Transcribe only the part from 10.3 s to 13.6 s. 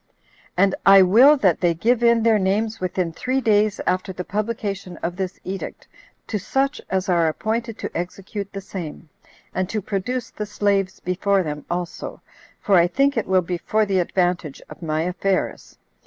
the slaves before them also, for I think it will be